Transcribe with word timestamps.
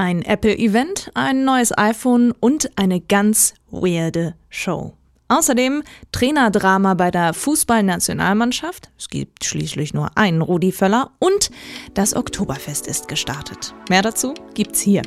Ein 0.00 0.22
Apple-Event, 0.22 1.10
ein 1.14 1.44
neues 1.44 1.76
iPhone 1.76 2.30
und 2.30 2.70
eine 2.78 3.00
ganz 3.00 3.54
weirde 3.68 4.36
Show. 4.48 4.94
Außerdem 5.26 5.82
Trainerdrama 6.12 6.94
bei 6.94 7.10
der 7.10 7.34
Fußballnationalmannschaft. 7.34 8.90
Es 8.96 9.08
gibt 9.08 9.44
schließlich 9.44 9.94
nur 9.94 10.16
einen 10.16 10.40
Rudi 10.40 10.70
Völler 10.70 11.10
und 11.18 11.50
das 11.94 12.14
Oktoberfest 12.14 12.86
ist 12.86 13.08
gestartet. 13.08 13.74
Mehr 13.88 14.02
dazu 14.02 14.34
gibt's 14.54 14.78
hier. 14.80 15.02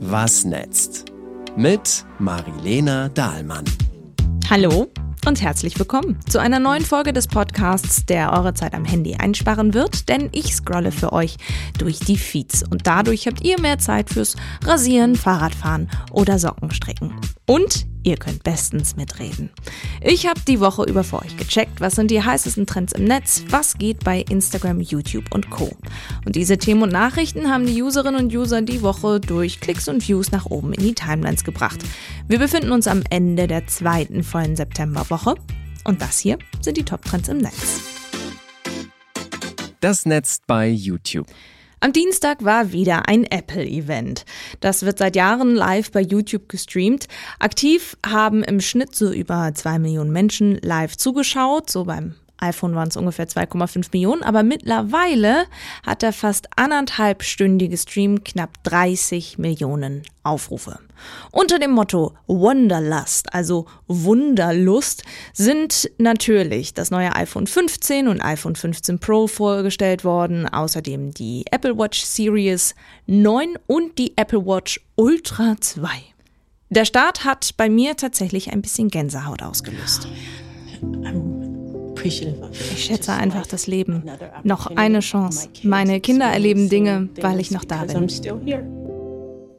Was 0.00 0.46
netzt? 0.46 1.12
Mit 1.54 2.06
Marilena 2.18 3.10
Dahlmann. 3.10 3.66
Hallo 4.48 4.88
und 5.26 5.40
herzlich 5.40 5.78
willkommen 5.78 6.18
zu 6.28 6.40
einer 6.40 6.58
neuen 6.58 6.84
Folge 6.84 7.12
des 7.12 7.28
Podcasts, 7.28 8.04
der 8.06 8.32
eure 8.32 8.54
Zeit 8.54 8.74
am 8.74 8.84
Handy 8.84 9.14
einsparen 9.14 9.72
wird, 9.74 10.08
denn 10.08 10.28
ich 10.32 10.54
scrolle 10.54 10.90
für 10.90 11.12
euch 11.12 11.36
durch 11.78 12.00
die 12.00 12.16
Feeds 12.16 12.64
und 12.68 12.86
dadurch 12.86 13.26
habt 13.26 13.44
ihr 13.44 13.60
mehr 13.60 13.78
Zeit 13.78 14.10
fürs 14.10 14.36
Rasieren, 14.64 15.14
Fahrradfahren 15.14 15.88
oder 16.10 16.38
Sockenstrecken. 16.38 17.14
Und 17.46 17.86
ihr 18.04 18.16
könnt 18.16 18.42
bestens 18.42 18.96
mitreden. 18.96 19.50
Ich 20.00 20.26
habe 20.26 20.40
die 20.46 20.60
Woche 20.60 20.84
über 20.84 21.04
für 21.04 21.20
euch 21.20 21.36
gecheckt, 21.36 21.80
was 21.80 21.94
sind 21.94 22.10
die 22.10 22.22
heißesten 22.22 22.66
Trends 22.66 22.92
im 22.92 23.04
Netz, 23.04 23.44
was 23.48 23.78
geht 23.78 24.04
bei 24.04 24.24
Instagram, 24.28 24.80
YouTube 24.80 25.32
und 25.32 25.50
Co. 25.50 25.70
Und 26.24 26.36
diese 26.36 26.58
Themen 26.58 26.82
und 26.82 26.92
Nachrichten 26.92 27.50
haben 27.50 27.66
die 27.66 27.82
Userinnen 27.82 28.24
und 28.24 28.34
User 28.34 28.62
die 28.62 28.82
Woche 28.82 29.20
durch 29.20 29.60
Klicks 29.60 29.88
und 29.88 30.06
Views 30.06 30.32
nach 30.32 30.46
oben 30.46 30.72
in 30.72 30.82
die 30.82 30.94
Timelines 30.94 31.44
gebracht. 31.44 31.80
Wir 32.28 32.38
befinden 32.38 32.72
uns 32.72 32.86
am 32.86 33.02
Ende 33.10 33.46
der 33.46 33.66
zweiten 33.66 34.22
vollen 34.22 34.56
Septemberwoche 34.56 35.34
und 35.84 36.02
das 36.02 36.18
hier 36.18 36.38
sind 36.60 36.76
die 36.76 36.84
Top-Trends 36.84 37.28
im 37.28 37.38
Netz. 37.38 37.80
Das 39.80 40.06
Netz 40.06 40.40
bei 40.46 40.68
YouTube. 40.68 41.26
Am 41.84 41.92
Dienstag 41.92 42.44
war 42.44 42.70
wieder 42.70 43.08
ein 43.08 43.24
Apple-Event. 43.24 44.24
Das 44.60 44.86
wird 44.86 44.98
seit 44.98 45.16
Jahren 45.16 45.56
live 45.56 45.90
bei 45.90 46.00
YouTube 46.00 46.48
gestreamt. 46.48 47.08
Aktiv 47.40 47.96
haben 48.06 48.44
im 48.44 48.60
Schnitt 48.60 48.94
so 48.94 49.10
über 49.10 49.50
zwei 49.54 49.80
Millionen 49.80 50.12
Menschen 50.12 50.60
live 50.62 50.96
zugeschaut, 50.96 51.70
so 51.70 51.86
beim 51.86 52.14
iPhone 52.42 52.74
waren 52.74 52.88
es 52.88 52.96
ungefähr 52.96 53.26
2,5 53.26 53.88
Millionen, 53.92 54.22
aber 54.22 54.42
mittlerweile 54.42 55.46
hat 55.86 56.02
der 56.02 56.12
fast 56.12 56.48
anderthalbstündige 56.56 57.76
Stream 57.76 58.24
knapp 58.24 58.62
30 58.64 59.38
Millionen 59.38 60.02
Aufrufe. 60.24 60.78
Unter 61.30 61.58
dem 61.58 61.72
Motto 61.72 62.14
Wonderlust, 62.26 63.32
also 63.34 63.66
Wunderlust, 63.88 65.02
sind 65.32 65.90
natürlich 65.98 66.74
das 66.74 66.90
neue 66.90 67.14
iPhone 67.14 67.46
15 67.46 68.08
und 68.08 68.20
iPhone 68.20 68.54
15 68.54 68.98
Pro 68.98 69.26
vorgestellt 69.26 70.04
worden, 70.04 70.48
außerdem 70.48 71.12
die 71.12 71.44
Apple 71.50 71.76
Watch 71.76 72.02
Series 72.02 72.74
9 73.06 73.54
und 73.66 73.98
die 73.98 74.16
Apple 74.16 74.44
Watch 74.44 74.80
Ultra 74.96 75.56
2. 75.58 75.88
Der 76.70 76.84
Start 76.84 77.24
hat 77.24 77.54
bei 77.56 77.68
mir 77.68 77.96
tatsächlich 77.96 78.52
ein 78.52 78.62
bisschen 78.62 78.88
Gänsehaut 78.88 79.42
ausgelöst. 79.42 80.08
Oh, 80.82 81.31
ich 82.04 82.26
schätze 82.76 83.12
einfach 83.12 83.46
das 83.46 83.66
Leben. 83.66 84.04
Noch 84.42 84.66
eine 84.66 85.00
Chance. 85.00 85.48
Meine 85.62 86.00
Kinder 86.00 86.26
erleben 86.26 86.68
Dinge, 86.68 87.08
weil 87.20 87.40
ich 87.40 87.50
noch 87.50 87.64
da 87.64 87.84
bin. 87.84 88.08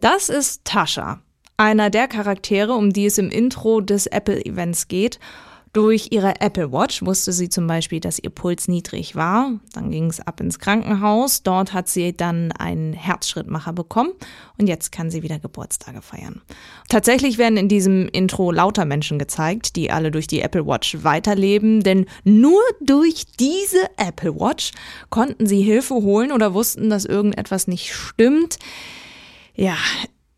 Das 0.01 0.29
ist 0.29 0.65
Tascha, 0.65 1.21
einer 1.57 1.89
der 1.89 2.07
Charaktere, 2.07 2.73
um 2.73 2.91
die 2.91 3.05
es 3.05 3.17
im 3.17 3.29
Intro 3.29 3.79
des 3.79 4.07
Apple-Events 4.07 4.87
geht. 4.87 5.19
Durch 5.73 6.09
ihre 6.11 6.39
Apple 6.39 6.71
Watch 6.71 7.03
wusste 7.03 7.33
sie 7.33 7.49
zum 7.49 7.65
Beispiel, 7.65 7.99
dass 7.99 8.19
ihr 8.19 8.29
Puls 8.29 8.67
niedrig 8.67 9.15
war. 9.15 9.59
Dann 9.73 9.89
ging 9.89 10.05
es 10.05 10.19
ab 10.19 10.39
ins 10.39 10.59
Krankenhaus. 10.59 11.41
Dort 11.41 11.73
hat 11.73 11.89
sie 11.89 12.15
dann 12.15 12.51
einen 12.51 12.93
Herzschrittmacher 12.93 13.73
bekommen 13.73 14.11
und 14.59 14.67
jetzt 14.67 14.91
kann 14.91 15.09
sie 15.09 15.23
wieder 15.23 15.39
Geburtstage 15.39 16.03
feiern. 16.03 16.43
Tatsächlich 16.89 17.39
werden 17.39 17.57
in 17.57 17.69
diesem 17.69 18.07
Intro 18.07 18.51
lauter 18.51 18.85
Menschen 18.85 19.17
gezeigt, 19.17 19.75
die 19.75 19.89
alle 19.89 20.11
durch 20.11 20.27
die 20.27 20.41
Apple 20.41 20.67
Watch 20.67 21.03
weiterleben, 21.03 21.81
denn 21.81 22.05
nur 22.23 22.61
durch 22.79 23.25
diese 23.39 23.81
Apple 23.97 24.39
Watch 24.39 24.73
konnten 25.09 25.47
sie 25.47 25.63
Hilfe 25.63 25.95
holen 25.95 26.31
oder 26.31 26.53
wussten, 26.53 26.91
dass 26.91 27.03
irgendetwas 27.03 27.67
nicht 27.67 27.95
stimmt. 27.95 28.59
Ja, 29.55 29.77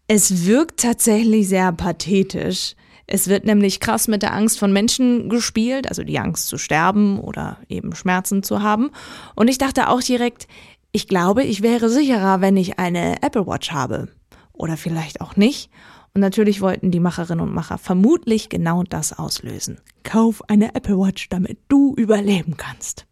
es 0.07 0.45
wirkt 0.45 0.79
tatsächlich 0.79 1.49
sehr 1.49 1.73
pathetisch. 1.73 2.75
Es 3.07 3.27
wird 3.27 3.45
nämlich 3.45 3.79
krass 3.79 4.07
mit 4.07 4.23
der 4.23 4.33
Angst 4.33 4.57
von 4.57 4.73
Menschen 4.73 5.29
gespielt, 5.29 5.87
also 5.87 6.03
die 6.03 6.19
Angst 6.19 6.47
zu 6.47 6.57
sterben 6.57 7.19
oder 7.19 7.57
eben 7.69 7.95
Schmerzen 7.95 8.41
zu 8.41 8.63
haben. 8.63 8.91
Und 9.35 9.47
ich 9.47 9.57
dachte 9.57 9.89
auch 9.89 10.01
direkt, 10.01 10.47
ich 10.91 11.07
glaube, 11.07 11.43
ich 11.43 11.61
wäre 11.61 11.89
sicherer, 11.89 12.41
wenn 12.41 12.57
ich 12.57 12.79
eine 12.79 13.21
Apple 13.21 13.45
Watch 13.45 13.71
habe. 13.71 14.07
Oder 14.53 14.77
vielleicht 14.77 15.21
auch 15.21 15.35
nicht. 15.35 15.69
Und 16.13 16.21
natürlich 16.21 16.61
wollten 16.61 16.91
die 16.91 17.01
Macherinnen 17.01 17.45
und 17.45 17.53
Macher 17.53 17.77
vermutlich 17.77 18.49
genau 18.49 18.83
das 18.83 19.17
auslösen. 19.17 19.81
Kauf 20.03 20.41
eine 20.49 20.73
Apple 20.73 20.97
Watch, 20.97 21.29
damit 21.29 21.59
du 21.67 21.93
überleben 21.95 22.55
kannst. 22.57 23.05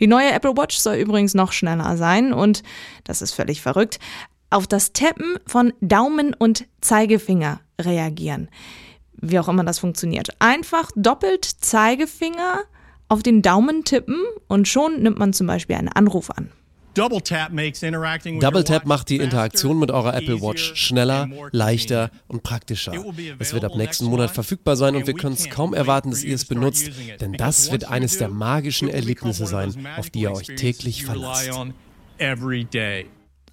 Die 0.00 0.08
neue 0.08 0.32
Apple 0.32 0.56
Watch 0.56 0.76
soll 0.76 0.96
übrigens 0.96 1.34
noch 1.34 1.52
schneller 1.52 1.96
sein 1.96 2.32
und, 2.32 2.64
das 3.04 3.22
ist 3.22 3.32
völlig 3.32 3.62
verrückt, 3.62 4.00
auf 4.50 4.66
das 4.66 4.92
Tappen 4.92 5.36
von 5.46 5.72
Daumen 5.80 6.34
und 6.34 6.66
Zeigefinger 6.80 7.60
reagieren 7.80 8.48
wie 9.22 9.38
auch 9.38 9.48
immer 9.48 9.64
das 9.64 9.78
funktioniert. 9.78 10.28
Einfach 10.40 10.90
doppelt 10.94 11.44
Zeigefinger 11.44 12.60
auf 13.08 13.22
den 13.22 13.40
Daumen 13.40 13.84
tippen 13.84 14.20
und 14.48 14.68
schon 14.68 15.02
nimmt 15.02 15.18
man 15.18 15.32
zum 15.32 15.46
Beispiel 15.46 15.76
einen 15.76 15.88
Anruf 15.88 16.30
an. 16.30 16.50
Double 16.94 17.22
Tap 17.22 18.84
macht 18.84 19.08
die 19.08 19.16
Interaktion 19.16 19.78
mit 19.78 19.90
eurer 19.90 20.14
Apple 20.14 20.42
Watch 20.42 20.74
schneller, 20.74 21.28
leichter 21.50 22.10
und 22.28 22.42
praktischer. 22.42 22.92
Es 23.38 23.54
wird 23.54 23.64
ab 23.64 23.76
nächsten 23.76 24.04
Monat 24.06 24.30
verfügbar 24.30 24.76
sein 24.76 24.96
und 24.96 25.06
wir 25.06 25.14
können 25.14 25.34
es 25.34 25.48
kaum 25.48 25.72
erwarten, 25.72 26.10
dass 26.10 26.22
ihr 26.22 26.34
es 26.34 26.44
benutzt, 26.44 26.90
denn 27.20 27.32
das 27.32 27.72
wird 27.72 27.88
eines 27.88 28.18
der 28.18 28.28
magischen 28.28 28.88
Erlebnisse 28.88 29.46
sein, 29.46 29.86
auf 29.96 30.10
die 30.10 30.20
ihr 30.20 30.32
euch 30.32 30.48
täglich 30.48 31.06
verlasst. 31.06 31.50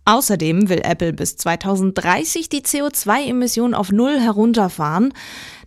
Außerdem 0.09 0.69
will 0.69 0.81
Apple 0.83 1.13
bis 1.13 1.37
2030 1.37 2.49
die 2.49 2.61
CO2-Emissionen 2.61 3.75
auf 3.75 3.91
Null 3.91 4.19
herunterfahren. 4.19 5.13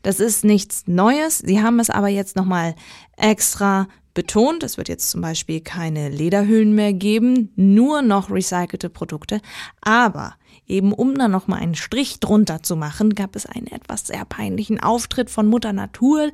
Das 0.03 0.19
ist 0.19 0.45
nichts 0.45 0.83
Neues. 0.89 1.39
Sie 1.39 1.63
haben 1.63 1.79
es 1.79 1.91
aber 1.91 2.09
jetzt 2.09 2.35
nochmal 2.35 2.75
extra 3.17 3.87
betont. 4.15 4.65
Es 4.65 4.79
wird 4.79 4.89
jetzt 4.89 5.11
zum 5.11 5.21
Beispiel 5.21 5.61
keine 5.61 6.09
Lederhüllen 6.09 6.75
mehr 6.75 6.93
geben, 6.93 7.53
nur 7.55 8.03
noch 8.03 8.33
recycelte 8.33 8.91
Produkte. 8.91 9.41
Aber 9.81 10.35
eben 10.67 10.93
um 10.93 11.17
da 11.17 11.29
nochmal 11.29 11.61
einen 11.61 11.75
Strich 11.75 12.21
drunter 12.21 12.63
zu 12.63 12.77
machen, 12.77 13.15
gab 13.15 13.37
es 13.37 13.47
einen 13.47 13.67
etwas 13.67 14.07
sehr 14.07 14.25
peinlichen 14.25 14.81
Auftritt 14.81 15.31
von 15.31 15.47
Mutter 15.47 15.73
Natur. 15.73 16.31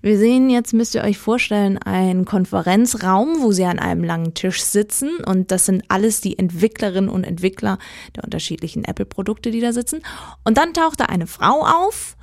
Wir 0.00 0.18
sehen 0.18 0.48
jetzt, 0.50 0.72
müsst 0.72 0.94
ihr 0.94 1.02
euch 1.02 1.18
vorstellen, 1.18 1.78
einen 1.78 2.24
Konferenzraum, 2.24 3.42
wo 3.42 3.52
sie 3.52 3.64
an 3.64 3.78
einem 3.78 4.04
langen 4.04 4.34
Tisch 4.34 4.62
sitzen 4.62 5.10
und 5.26 5.50
das 5.50 5.66
sind 5.66 5.84
alles 5.88 6.20
die 6.20 6.38
Entwicklerinnen 6.38 7.10
und 7.10 7.24
Entwickler 7.24 7.78
der 8.16 8.24
unterschiedlichen 8.24 8.84
Apple-Produkte, 8.84 9.50
die 9.50 9.60
da 9.60 9.72
sitzen. 9.72 10.02
Und 10.44 10.56
dann 10.56 10.72
taucht 10.72 11.00
da 11.00 11.06
eine 11.06 11.26
Frau 11.26 11.64
auf 11.64 12.16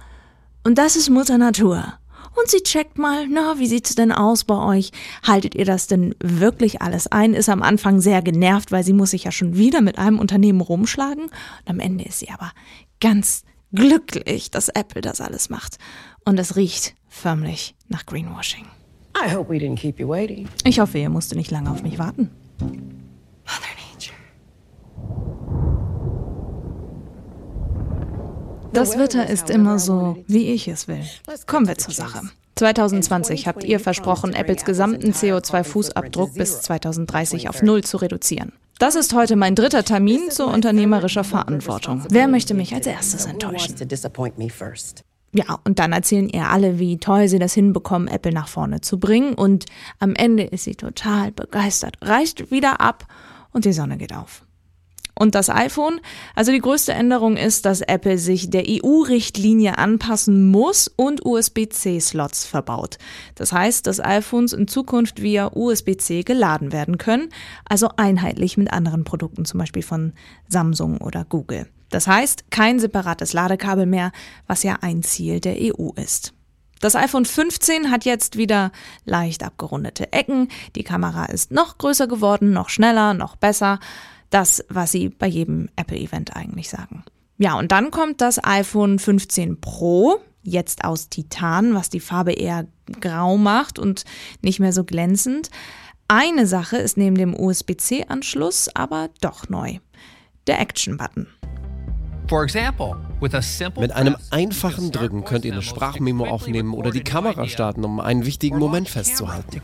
und 0.63 0.77
das 0.77 0.95
ist 0.95 1.09
Mutter 1.09 1.37
Natur. 1.37 2.00
Und 2.35 2.49
sie 2.49 2.61
checkt 2.63 2.97
mal, 2.97 3.27
na, 3.27 3.59
wie 3.59 3.67
sieht's 3.67 3.95
denn 3.95 4.11
aus 4.11 4.45
bei 4.45 4.55
euch? 4.55 4.91
Haltet 5.23 5.55
ihr 5.55 5.65
das 5.65 5.87
denn 5.87 6.15
wirklich 6.19 6.81
alles 6.81 7.07
ein? 7.07 7.33
Ist 7.33 7.49
am 7.49 7.61
Anfang 7.61 7.99
sehr 7.99 8.21
genervt, 8.21 8.71
weil 8.71 8.83
sie 8.83 8.93
muss 8.93 9.11
sich 9.11 9.25
ja 9.25 9.31
schon 9.31 9.57
wieder 9.57 9.81
mit 9.81 9.97
einem 9.97 10.17
Unternehmen 10.19 10.61
rumschlagen. 10.61 11.25
Und 11.25 11.67
am 11.67 11.79
Ende 11.79 12.05
ist 12.05 12.19
sie 12.19 12.29
aber 12.29 12.51
ganz 12.99 13.43
glücklich, 13.73 14.51
dass 14.51 14.69
Apple 14.69 15.01
das 15.01 15.21
alles 15.21 15.49
macht. 15.49 15.77
Und 16.25 16.39
es 16.39 16.55
riecht 16.55 16.95
förmlich 17.09 17.75
nach 17.89 18.05
Greenwashing. 18.05 18.65
Ich 20.63 20.79
hoffe, 20.79 20.97
ihr 20.97 21.09
musstet 21.09 21.37
nicht 21.37 21.51
lange 21.51 21.69
auf 21.69 21.83
mich 21.83 21.99
warten. 21.99 22.31
Das 28.73 28.97
Wetter 28.97 29.29
ist 29.29 29.49
immer 29.49 29.79
so, 29.79 30.23
wie 30.27 30.53
ich 30.53 30.67
es 30.69 30.87
will. 30.87 31.03
Kommen 31.45 31.67
wir 31.67 31.77
zur 31.77 31.93
Sache. 31.93 32.21
2020 32.55 33.47
habt 33.47 33.63
ihr 33.63 33.79
versprochen, 33.79 34.33
Apples 34.33 34.63
gesamten 34.63 35.11
CO2-Fußabdruck 35.11 36.35
bis 36.35 36.61
2030 36.61 37.49
auf 37.49 37.61
Null 37.61 37.83
zu 37.83 37.97
reduzieren. 37.97 38.53
Das 38.79 38.95
ist 38.95 39.13
heute 39.13 39.35
mein 39.35 39.55
dritter 39.55 39.83
Termin 39.83 40.31
zur 40.31 40.47
unternehmerischer 40.47 41.23
Verantwortung. 41.23 42.03
Wer 42.09 42.27
möchte 42.27 42.53
mich 42.53 42.73
als 42.73 42.87
erstes 42.87 43.25
enttäuschen? 43.25 43.75
Ja, 45.33 45.59
und 45.65 45.79
dann 45.79 45.91
erzählen 45.91 46.29
ihr 46.29 46.49
alle, 46.49 46.79
wie 46.79 46.97
toll 46.97 47.27
sie 47.27 47.39
das 47.39 47.53
hinbekommen, 47.53 48.07
Apple 48.07 48.33
nach 48.33 48.47
vorne 48.47 48.81
zu 48.81 48.99
bringen. 48.99 49.33
Und 49.33 49.65
am 49.99 50.15
Ende 50.15 50.43
ist 50.43 50.63
sie 50.63 50.75
total 50.75 51.31
begeistert, 51.31 51.97
reißt 52.01 52.51
wieder 52.51 52.79
ab 52.79 53.05
und 53.51 53.65
die 53.65 53.73
Sonne 53.73 53.97
geht 53.97 54.13
auf 54.13 54.43
und 55.17 55.35
das 55.35 55.49
iPhone. 55.49 55.99
Also 56.35 56.51
die 56.51 56.59
größte 56.59 56.93
Änderung 56.93 57.37
ist, 57.37 57.65
dass 57.65 57.81
Apple 57.81 58.17
sich 58.17 58.49
der 58.49 58.63
EU-Richtlinie 58.67 59.77
anpassen 59.77 60.49
muss 60.49 60.87
und 60.87 61.25
USB-C-Slots 61.25 62.45
verbaut. 62.45 62.97
Das 63.35 63.53
heißt, 63.53 63.87
dass 63.87 63.99
iPhones 63.99 64.53
in 64.53 64.67
Zukunft 64.67 65.21
via 65.21 65.51
USB-C 65.53 66.23
geladen 66.23 66.71
werden 66.71 66.97
können, 66.97 67.29
also 67.67 67.89
einheitlich 67.97 68.57
mit 68.57 68.71
anderen 68.71 69.03
Produkten, 69.03 69.45
zum 69.45 69.59
Beispiel 69.59 69.83
von 69.83 70.13
Samsung 70.47 70.97
oder 70.97 71.25
Google. 71.25 71.67
Das 71.89 72.07
heißt, 72.07 72.49
kein 72.51 72.79
separates 72.79 73.33
Ladekabel 73.33 73.85
mehr, 73.85 74.11
was 74.47 74.63
ja 74.63 74.77
ein 74.81 75.03
Ziel 75.03 75.39
der 75.39 75.57
EU 75.59 75.91
ist. 75.95 76.33
Das 76.79 76.95
iPhone 76.95 77.25
15 77.25 77.91
hat 77.91 78.05
jetzt 78.05 78.37
wieder 78.37 78.71
leicht 79.05 79.43
abgerundete 79.43 80.11
Ecken, 80.13 80.47
die 80.75 80.83
Kamera 80.83 81.25
ist 81.25 81.51
noch 81.51 81.77
größer 81.77 82.07
geworden, 82.07 82.53
noch 82.53 82.69
schneller, 82.69 83.13
noch 83.13 83.35
besser. 83.35 83.79
Das, 84.31 84.65
was 84.69 84.91
sie 84.91 85.09
bei 85.09 85.27
jedem 85.27 85.69
Apple-Event 85.75 86.35
eigentlich 86.35 86.69
sagen. 86.69 87.03
Ja, 87.37 87.57
und 87.59 87.71
dann 87.71 87.91
kommt 87.91 88.21
das 88.21 88.43
iPhone 88.43 88.97
15 88.97 89.61
Pro, 89.61 90.19
jetzt 90.41 90.83
aus 90.83 91.09
Titan, 91.09 91.75
was 91.75 91.89
die 91.89 91.99
Farbe 91.99 92.33
eher 92.33 92.65
grau 92.99 93.37
macht 93.37 93.77
und 93.77 94.03
nicht 94.41 94.59
mehr 94.59 94.73
so 94.73 94.83
glänzend. 94.83 95.49
Eine 96.07 96.45
Sache 96.45 96.77
ist 96.77 96.97
neben 96.97 97.15
dem 97.15 97.39
USB-C-Anschluss 97.39 98.69
aber 98.75 99.09
doch 99.21 99.49
neu. 99.49 99.77
Der 100.47 100.59
Action-Button. 100.59 101.27
Mit 103.79 103.91
einem 103.91 104.15
einfachen 104.29 104.91
Drücken 104.91 105.25
könnt 105.25 105.45
ihr 105.45 105.51
eine 105.51 105.61
Sprachmemo 105.61 106.25
aufnehmen 106.27 106.73
oder 106.73 106.91
die 106.91 107.03
Kamera 107.03 107.47
starten, 107.47 107.83
um 107.83 107.99
einen 107.99 108.25
wichtigen 108.25 108.57
Moment 108.57 108.89
festzuhalten. 108.89 109.61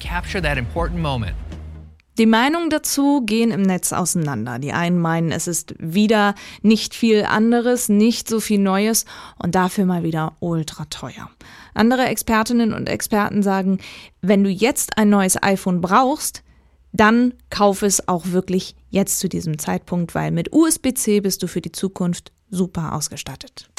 Die 2.17 2.25
Meinungen 2.25 2.71
dazu 2.71 3.21
gehen 3.21 3.51
im 3.51 3.61
Netz 3.61 3.93
auseinander. 3.93 4.57
Die 4.57 4.73
einen 4.73 4.97
meinen, 4.99 5.31
es 5.31 5.47
ist 5.47 5.75
wieder 5.77 6.33
nicht 6.63 6.95
viel 6.95 7.23
anderes, 7.23 7.89
nicht 7.89 8.27
so 8.27 8.39
viel 8.39 8.59
Neues 8.59 9.05
und 9.37 9.53
dafür 9.53 9.85
mal 9.85 10.01
wieder 10.01 10.33
ultra 10.39 10.85
teuer. 10.85 11.29
Andere 11.75 12.05
Expertinnen 12.05 12.73
und 12.73 12.89
Experten 12.89 13.43
sagen, 13.43 13.77
wenn 14.21 14.43
du 14.43 14.49
jetzt 14.49 14.97
ein 14.97 15.09
neues 15.09 15.41
iPhone 15.43 15.79
brauchst, 15.79 16.43
dann 16.91 17.33
kauf 17.51 17.83
es 17.83 18.07
auch 18.07 18.27
wirklich 18.27 18.75
jetzt 18.89 19.19
zu 19.19 19.29
diesem 19.29 19.59
Zeitpunkt, 19.59 20.15
weil 20.15 20.31
mit 20.31 20.51
USB-C 20.51 21.19
bist 21.19 21.43
du 21.43 21.47
für 21.47 21.61
die 21.61 21.71
Zukunft 21.71 22.31
super 22.49 22.93
ausgestattet. 22.93 23.69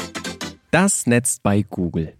Das 0.70 1.06
Netz 1.06 1.41
bei 1.43 1.62
Google. 1.62 2.12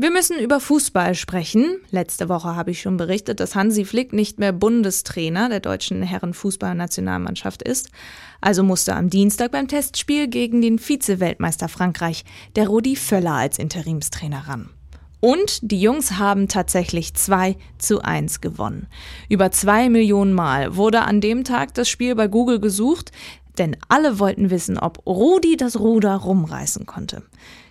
Wir 0.00 0.12
müssen 0.12 0.38
über 0.38 0.60
Fußball 0.60 1.16
sprechen. 1.16 1.80
Letzte 1.90 2.28
Woche 2.28 2.54
habe 2.54 2.70
ich 2.70 2.80
schon 2.80 2.96
berichtet, 2.96 3.40
dass 3.40 3.56
Hansi 3.56 3.84
Flick 3.84 4.12
nicht 4.12 4.38
mehr 4.38 4.52
Bundestrainer 4.52 5.48
der 5.48 5.58
deutschen 5.58 6.04
Herrenfußballnationalmannschaft 6.04 7.64
ist. 7.64 7.90
Also 8.40 8.62
musste 8.62 8.94
am 8.94 9.10
Dienstag 9.10 9.50
beim 9.50 9.66
Testspiel 9.66 10.28
gegen 10.28 10.62
den 10.62 10.78
Vize-Weltmeister 10.78 11.68
Frankreich 11.68 12.24
der 12.54 12.68
Rudi 12.68 12.94
Völler 12.94 13.32
als 13.32 13.58
Interimstrainer 13.58 14.46
ran. 14.46 14.70
Und 15.18 15.58
die 15.62 15.80
Jungs 15.80 16.12
haben 16.12 16.46
tatsächlich 16.46 17.14
2 17.14 17.56
zu 17.78 18.00
1 18.00 18.40
gewonnen. 18.40 18.86
Über 19.28 19.50
zwei 19.50 19.88
Millionen 19.88 20.32
Mal 20.32 20.76
wurde 20.76 21.00
an 21.00 21.20
dem 21.20 21.42
Tag 21.42 21.74
das 21.74 21.88
Spiel 21.88 22.14
bei 22.14 22.28
Google 22.28 22.60
gesucht, 22.60 23.10
denn 23.58 23.76
alle 23.88 24.20
wollten 24.20 24.50
wissen, 24.50 24.78
ob 24.78 25.04
Rudi 25.06 25.56
das 25.56 25.80
Ruder 25.80 26.14
rumreißen 26.14 26.86
konnte. 26.86 27.24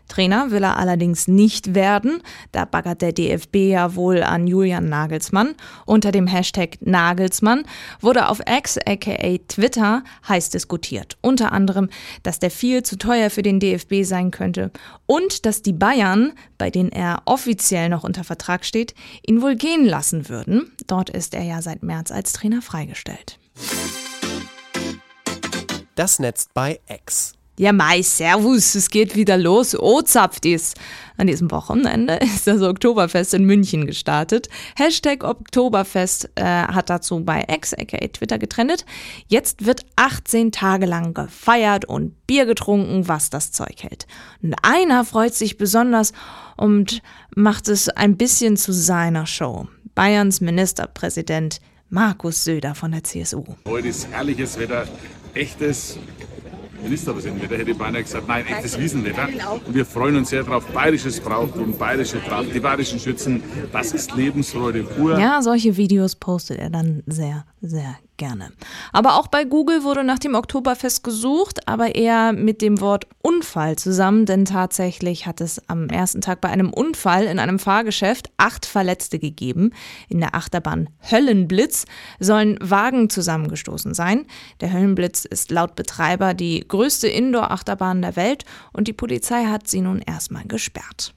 Trainer 0.07 0.51
will 0.51 0.63
er 0.63 0.77
allerdings 0.77 1.27
nicht 1.27 1.75
werden. 1.75 2.21
Da 2.51 2.65
baggert 2.65 3.01
der 3.01 3.11
DFB 3.11 3.55
ja 3.55 3.95
wohl 3.95 4.23
an 4.23 4.47
Julian 4.47 4.89
Nagelsmann. 4.89 5.55
Unter 5.85 6.11
dem 6.11 6.27
Hashtag 6.27 6.77
Nagelsmann 6.81 7.63
wurde 7.99 8.29
auf 8.29 8.41
X 8.47 8.77
aka 8.85 9.37
Twitter 9.47 10.03
heiß 10.27 10.49
diskutiert. 10.49 11.17
Unter 11.21 11.51
anderem, 11.51 11.89
dass 12.23 12.39
der 12.39 12.51
viel 12.51 12.83
zu 12.83 12.97
teuer 12.97 13.29
für 13.29 13.41
den 13.41 13.59
DFB 13.59 14.03
sein 14.03 14.31
könnte 14.31 14.71
und 15.05 15.45
dass 15.45 15.61
die 15.61 15.73
Bayern, 15.73 16.33
bei 16.57 16.69
denen 16.69 16.91
er 16.91 17.21
offiziell 17.25 17.89
noch 17.89 18.03
unter 18.03 18.23
Vertrag 18.23 18.65
steht, 18.65 18.93
ihn 19.25 19.41
wohl 19.41 19.55
gehen 19.55 19.85
lassen 19.85 20.29
würden. 20.29 20.71
Dort 20.87 21.09
ist 21.09 21.33
er 21.33 21.43
ja 21.43 21.61
seit 21.61 21.83
März 21.83 22.11
als 22.11 22.33
Trainer 22.33 22.61
freigestellt. 22.61 23.39
Das 25.95 26.19
Netz 26.19 26.47
bei 26.53 26.79
X. 26.87 27.36
Ja, 27.59 27.73
Mai, 27.73 28.03
Servus, 28.03 28.75
es 28.75 28.91
geht 28.91 29.15
wieder 29.15 29.35
los. 29.35 29.75
Oh, 29.75 30.03
zapft 30.03 30.45
is. 30.45 30.75
An 31.17 31.25
diesem 31.25 31.49
Wochenende 31.49 32.13
ist 32.21 32.45
das 32.45 32.61
Oktoberfest 32.61 33.33
in 33.33 33.45
München 33.45 33.87
gestartet. 33.87 34.47
Hashtag 34.75 35.23
Oktoberfest 35.23 36.29
äh, 36.35 36.43
hat 36.43 36.91
dazu 36.91 37.25
bei 37.25 37.43
X, 37.47 37.73
aka 37.73 37.97
Twitter, 38.09 38.37
getrennt. 38.37 38.85
Jetzt 39.27 39.65
wird 39.65 39.87
18 39.95 40.51
Tage 40.51 40.85
lang 40.85 41.15
gefeiert 41.15 41.85
und 41.85 42.27
Bier 42.27 42.45
getrunken, 42.45 43.07
was 43.07 43.31
das 43.31 43.51
Zeug 43.51 43.81
hält. 43.81 44.05
Und 44.43 44.53
einer 44.61 45.03
freut 45.03 45.33
sich 45.33 45.57
besonders 45.57 46.13
und 46.57 47.01
macht 47.35 47.69
es 47.69 47.89
ein 47.89 48.17
bisschen 48.17 48.55
zu 48.57 48.71
seiner 48.71 49.25
Show. 49.25 49.67
Bayerns 49.95 50.41
Ministerpräsident 50.41 51.59
Markus 51.89 52.43
Söder 52.43 52.75
von 52.75 52.91
der 52.91 53.03
CSU. 53.03 53.43
Heute 53.65 53.87
ist 53.87 54.07
herrliches 54.11 54.59
Wetter, 54.59 54.87
echtes 55.33 55.97
Ministerpräsidentenwetter 56.83 57.57
hätte 57.57 57.75
beinahe 57.75 58.03
gesagt, 58.03 58.27
nein, 58.27 58.45
echtes 58.47 58.79
Wiesenwetter. 58.79 59.27
Und 59.65 59.73
wir 59.73 59.85
freuen 59.85 60.15
uns 60.17 60.29
sehr 60.29 60.43
drauf. 60.43 60.65
Bayerisches 60.67 61.19
Brauchtum, 61.19 61.77
bayerische 61.77 62.23
Tracht, 62.23 62.53
die 62.53 62.59
bayerischen 62.59 62.99
Schützen, 62.99 63.43
das 63.71 63.93
ist 63.93 64.15
Lebensfreude 64.15 64.83
pur. 64.83 65.19
Ja, 65.19 65.41
solche 65.41 65.75
Videos 65.77 66.15
postet 66.15 66.59
er 66.59 66.69
dann 66.69 67.03
sehr, 67.05 67.45
sehr 67.61 67.97
gerne. 68.17 68.51
Aber 68.91 69.15
auch 69.15 69.27
bei 69.27 69.45
Google 69.45 69.83
wurde 69.83 70.03
nach 70.03 70.19
dem 70.19 70.35
Oktoberfest 70.35 71.03
gesucht, 71.03 71.67
aber 71.67 71.95
eher 71.95 72.33
mit 72.33 72.61
dem 72.61 72.81
Wort 72.81 73.07
Unfall 73.21 73.77
zusammen, 73.77 74.25
denn 74.25 74.45
tatsächlich 74.45 75.25
hat 75.25 75.41
es 75.41 75.61
am 75.69 75.89
ersten 75.89 76.21
Tag 76.21 76.41
bei 76.41 76.49
einem 76.49 76.73
Unfall 76.73 77.25
in 77.25 77.39
einem 77.39 77.59
Fahrgeschäft 77.59 78.29
acht 78.37 78.65
Verletzte 78.65 79.19
gegeben. 79.19 79.71
In 80.09 80.19
der 80.19 80.35
Achterbahn 80.35 80.89
Höllenblitz 81.09 81.85
sollen 82.19 82.57
Wagen 82.61 83.09
zusammengestoßen 83.09 83.93
sein. 83.93 84.25
Der 84.61 84.73
Höllenblitz 84.73 85.25
ist 85.25 85.51
laut 85.51 85.75
Betreiber 85.75 86.33
die 86.33 86.65
größte 86.67 87.07
Indoor-Achterbahn 87.07 88.01
der 88.01 88.15
Welt 88.15 88.45
und 88.73 88.87
die 88.87 88.93
Polizei 88.93 89.45
hat 89.45 89.67
sie 89.67 89.81
nun 89.81 89.99
erstmal 89.99 90.45
gesperrt. 90.45 91.13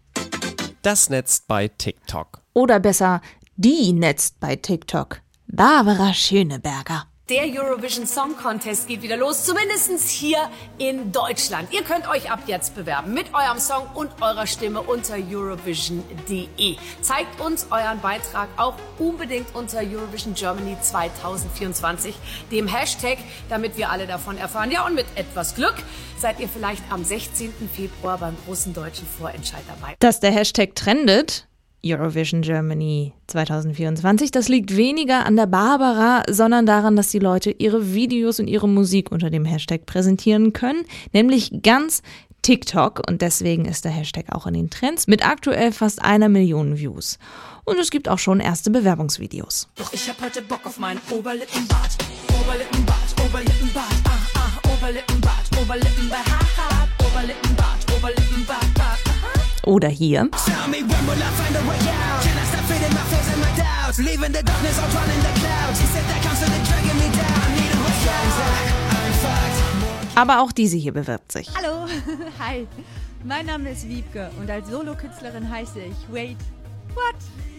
Das 0.82 1.11
Netz 1.11 1.44
bei 1.47 1.69
TikTok. 1.69 2.41
Oder 2.55 2.81
besser, 2.81 3.20
die 3.56 3.93
Netz 3.93 4.31
bei 4.31 4.56
TikTok. 4.56 5.20
Barbara 5.52 6.14
Schöneberger. 6.14 7.06
Der 7.29 7.44
Eurovision 7.44 8.06
Song 8.06 8.37
Contest 8.37 8.88
geht 8.88 9.02
wieder 9.02 9.17
los, 9.17 9.44
zumindest 9.44 10.08
hier 10.08 10.38
in 10.79 11.12
Deutschland. 11.12 11.73
Ihr 11.73 11.82
könnt 11.82 12.08
euch 12.08 12.31
ab 12.31 12.41
jetzt 12.47 12.75
bewerben 12.75 13.14
mit 13.14 13.32
eurem 13.35 13.58
Song 13.58 13.87
und 13.94 14.11
eurer 14.20 14.47
Stimme 14.47 14.81
unter 14.81 15.14
Eurovision.de. 15.14 16.76
Zeigt 17.02 17.41
uns 17.41 17.69
euren 17.70 18.00
Beitrag 18.00 18.49
auch 18.56 18.75
unbedingt 18.99 19.55
unter 19.55 19.79
Eurovision 19.79 20.35
Germany 20.35 20.76
2024, 20.81 22.14
dem 22.50 22.67
Hashtag, 22.67 23.19
damit 23.49 23.76
wir 23.76 23.91
alle 23.91 24.06
davon 24.06 24.37
erfahren. 24.37 24.70
Ja, 24.73 24.87
und 24.87 24.94
mit 24.94 25.06
etwas 25.14 25.55
Glück 25.55 25.76
seid 26.19 26.41
ihr 26.41 26.49
vielleicht 26.49 26.82
am 26.91 27.05
16. 27.05 27.52
Februar 27.73 28.19
beim 28.19 28.37
großen 28.44 28.73
deutschen 28.75 29.06
Vorentscheid 29.06 29.62
dabei. 29.69 29.95
Dass 30.00 30.21
der 30.21 30.33
Hashtag 30.33 30.75
trendet, 30.75 31.47
Eurovision 31.85 32.43
Germany 32.43 33.13
2024. 33.29 34.31
Das 34.31 34.49
liegt 34.49 34.77
weniger 34.77 35.27
an 35.27 35.37
der 35.37 35.47
Barbara, 35.47 36.23
sondern 36.29 36.67
daran, 36.67 36.97
dass 36.97 37.11
die 37.11 37.19
Leute 37.19 37.51
ihre 37.51 37.95
Videos 37.95 38.41
und 38.41 38.49
ihre 38.49 38.69
Musik 38.69 39.11
unter 39.11 39.31
dem 39.31 39.45
Hashtag 39.45 39.87
präsentieren 39.87 40.53
können, 40.53 40.85
nämlich 41.13 41.63
ganz 41.63 42.03
TikTok 42.43 43.03
und 43.07 43.23
deswegen 43.23 43.67
ist 43.67 43.85
der 43.85 43.93
Hashtag 43.93 44.27
auch 44.31 44.47
in 44.47 44.55
den 44.55 44.71
Trends 44.71 45.07
mit 45.07 45.27
aktuell 45.27 45.73
fast 45.73 46.03
einer 46.03 46.29
Million 46.29 46.79
Views. 46.79 47.19
Und 47.65 47.79
es 47.79 47.91
gibt 47.91 48.09
auch 48.09 48.19
schon 48.19 48.41
erste 48.41 48.71
Bewerbungsvideos. 48.71 49.69
Doch 49.77 49.93
ich 49.93 50.09
hab 50.09 50.21
heute 50.23 50.43
Bock 50.43 50.65
auf 50.65 50.79
meinen 50.79 51.01
Oberlippenbart, 51.11 51.99
Oberlippenbart, 52.41 53.21
Oberlippenbart, 53.25 53.85
ah, 54.05 54.19
ah, 54.35 54.73
Oberlippenbart, 54.73 55.61
Oberlippenbart, 55.61 56.27
ha, 56.27 56.39
ha, 56.57 56.89
Oberlippenbart, 57.07 57.93
Oberlippenbart, 57.97 58.75
Bart, 58.75 59.00
oder 59.71 59.89
hier. 59.89 60.29
Aber 70.17 70.41
auch 70.43 70.53
diese 70.53 70.77
hier 70.77 70.93
bewirbt 70.93 71.33
sich. 71.33 71.49
Hallo, 71.57 71.87
hi. 72.39 72.67
Mein 73.25 73.47
Name 73.47 73.71
ist 73.71 73.89
Wiebke 73.89 74.31
und 74.41 74.50
als 74.50 74.69
Solokünstlerin 74.69 75.49
heiße 75.49 75.81
ich 75.81 75.97
Wait, 76.11 76.39
what? 76.95 77.15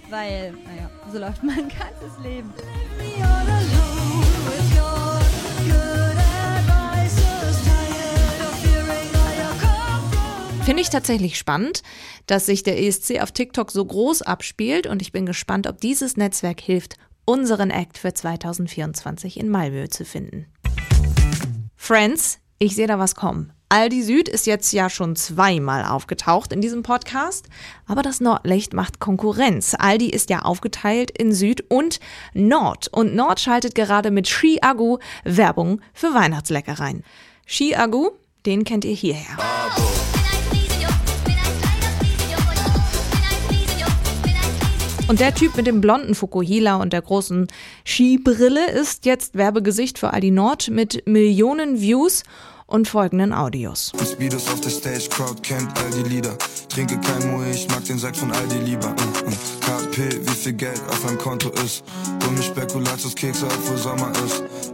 Weil, 0.09 0.51
naja, 0.51 0.89
so 1.11 1.19
läuft 1.19 1.43
mein 1.43 1.55
ganzes 1.69 2.17
Leben. 2.21 2.51
Finde 10.63 10.83
ich 10.83 10.89
tatsächlich 10.89 11.39
spannend, 11.39 11.81
dass 12.27 12.45
sich 12.45 12.61
der 12.61 12.79
ESC 12.79 13.19
auf 13.21 13.31
TikTok 13.31 13.71
so 13.71 13.83
groß 13.83 14.21
abspielt 14.21 14.85
und 14.85 15.01
ich 15.01 15.11
bin 15.11 15.25
gespannt, 15.25 15.65
ob 15.65 15.81
dieses 15.81 16.17
Netzwerk 16.17 16.61
hilft, 16.61 16.97
unseren 17.25 17.71
Act 17.71 17.97
für 17.97 18.13
2024 18.13 19.39
in 19.39 19.49
Malmö 19.49 19.87
zu 19.89 20.05
finden. 20.05 20.45
Friends, 21.75 22.39
ich 22.59 22.75
sehe 22.75 22.85
da 22.85 22.99
was 22.99 23.15
kommen. 23.15 23.53
Aldi 23.69 24.03
Süd 24.03 24.29
ist 24.29 24.45
jetzt 24.45 24.71
ja 24.71 24.89
schon 24.89 25.15
zweimal 25.15 25.83
aufgetaucht 25.83 26.53
in 26.53 26.61
diesem 26.61 26.83
Podcast, 26.83 27.47
aber 27.87 28.03
das 28.03 28.19
Nordlicht 28.21 28.73
macht 28.73 28.99
Konkurrenz. 28.99 29.75
Aldi 29.77 30.09
ist 30.09 30.29
ja 30.29 30.43
aufgeteilt 30.43 31.09
in 31.09 31.33
Süd 31.33 31.63
und 31.69 31.99
Nord 32.33 32.87
und 32.89 33.15
Nord 33.15 33.39
schaltet 33.39 33.73
gerade 33.73 34.11
mit 34.11 34.27
Ski 34.27 34.59
Agu 34.61 34.99
Werbung 35.23 35.81
für 35.93 36.13
Weihnachtsleckereien. 36.13 37.03
Ski 37.47 37.75
Agu 37.75 38.11
den 38.45 38.63
kennt 38.63 38.85
ihr 38.85 38.95
hierher. 38.95 39.37
Und 45.11 45.19
der 45.19 45.35
Typ 45.35 45.57
mit 45.57 45.67
dem 45.67 45.81
blonden 45.81 46.15
Fukuhila 46.15 46.77
und 46.77 46.93
der 46.93 47.01
großen 47.01 47.47
Skibrille 47.83 48.71
ist 48.71 49.05
jetzt 49.05 49.35
Werbegesicht 49.35 49.99
für 49.99 50.13
Aldi 50.13 50.31
Nord 50.31 50.69
mit 50.69 51.05
Millionen 51.05 51.81
Views 51.81 52.23
und 52.65 52.87
folgenden 52.87 53.33
Audios. 53.33 53.91
Speedos 54.09 54.47
auf 54.47 54.61
der 54.61 54.69
Stage, 54.69 55.09
Crowd 55.09 55.41
kennt 55.41 55.67
all 55.77 55.91
die 56.01 56.07
Lieder. 56.07 56.37
Trinke 56.69 56.97
kein 57.01 57.29
Moe, 57.29 57.45
ich 57.51 57.67
mag 57.67 57.83
den 57.83 57.99
Sack 57.99 58.15
von 58.15 58.31
Aldi 58.31 58.59
lieber. 58.59 58.87
Uh, 58.87 59.27
uh. 59.27 59.61
KP, 59.91 60.25
wie 60.25 60.29
viel 60.29 60.53
Geld 60.53 60.79
auf 60.89 61.03
meinem 61.03 61.17
Konto 61.17 61.49
ist. 61.65 61.83
Hol 62.23 62.31
mir 62.31 62.43
Spekulatiuskekse, 62.43 63.47
obwohl 63.47 63.77
Sommer 63.77 64.13
ist. 64.25 64.70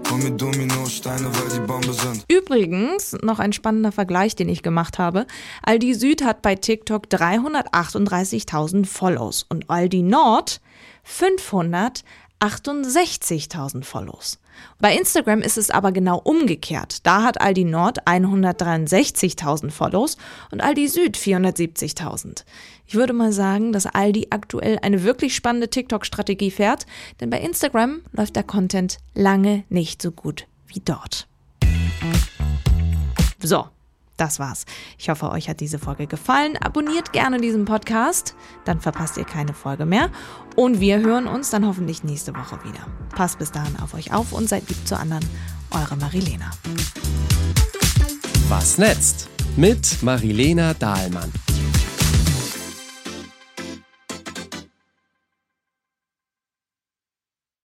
Übrigens, 2.29 3.15
noch 3.21 3.39
ein 3.39 3.51
spannender 3.53 3.91
Vergleich, 3.91 4.35
den 4.35 4.49
ich 4.49 4.63
gemacht 4.63 4.99
habe. 4.99 5.27
Aldi 5.63 5.93
Süd 5.93 6.23
hat 6.23 6.41
bei 6.41 6.55
TikTok 6.55 7.07
338.000 7.07 8.85
Follows 8.85 9.45
und 9.49 9.69
Aldi 9.69 10.03
Nord 10.03 10.61
500 11.03 12.03
68.000 12.39 13.83
Follows. 13.83 14.39
Bei 14.79 14.95
Instagram 14.95 15.41
ist 15.41 15.57
es 15.57 15.69
aber 15.69 15.91
genau 15.91 16.19
umgekehrt. 16.23 17.05
Da 17.05 17.23
hat 17.23 17.41
Aldi 17.41 17.65
Nord 17.65 18.05
163.000 18.07 19.71
Follows 19.71 20.17
und 20.51 20.61
Aldi 20.61 20.87
Süd 20.87 21.17
470.000. 21.17 22.43
Ich 22.85 22.95
würde 22.95 23.13
mal 23.13 23.31
sagen, 23.31 23.73
dass 23.73 23.85
Aldi 23.85 24.27
aktuell 24.29 24.79
eine 24.81 25.03
wirklich 25.03 25.35
spannende 25.35 25.69
TikTok-Strategie 25.69 26.51
fährt, 26.51 26.85
denn 27.19 27.29
bei 27.29 27.39
Instagram 27.39 28.01
läuft 28.11 28.35
der 28.35 28.43
Content 28.43 28.97
lange 29.13 29.63
nicht 29.69 30.01
so 30.01 30.11
gut 30.11 30.47
wie 30.67 30.79
dort. 30.79 31.27
So, 33.39 33.67
das 34.17 34.39
war's. 34.39 34.65
Ich 34.97 35.09
hoffe, 35.09 35.31
euch 35.31 35.47
hat 35.49 35.59
diese 35.59 35.79
Folge 35.79 36.07
gefallen. 36.07 36.57
Abonniert 36.57 37.13
gerne 37.13 37.39
diesen 37.39 37.65
Podcast, 37.65 38.35
dann 38.65 38.81
verpasst 38.81 39.17
ihr 39.17 39.25
keine 39.25 39.53
Folge 39.53 39.85
mehr. 39.85 40.09
Und 40.55 40.79
wir 40.79 40.99
hören 40.99 41.27
uns 41.27 41.49
dann 41.49 41.65
hoffentlich 41.65 42.03
nächste 42.03 42.35
Woche 42.35 42.57
wieder. 42.63 42.85
Passt 43.15 43.39
bis 43.39 43.51
dahin 43.51 43.77
auf 43.79 43.93
euch 43.93 44.13
auf 44.13 44.33
und 44.33 44.49
seid 44.49 44.67
lieb 44.67 44.87
zu 44.87 44.97
anderen. 44.97 45.23
Eure 45.71 45.95
Marilena. 45.97 46.51
Was 48.49 48.77
netzt? 48.77 49.29
Mit 49.55 50.01
Marilena 50.01 50.73
Dahlmann. 50.73 51.31